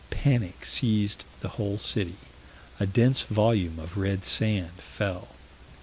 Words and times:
"Panic 0.09 0.65
seized 0.65 1.25
the 1.41 1.47
whole 1.49 1.77
city." 1.77 2.15
"A 2.79 2.87
dense 2.87 3.21
volume 3.21 3.77
of 3.77 3.97
red 3.97 4.25
sand 4.25 4.71
fell." 4.81 5.27